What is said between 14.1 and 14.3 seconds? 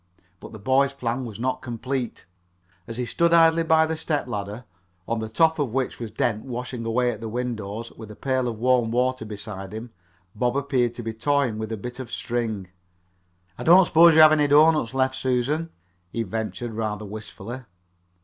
you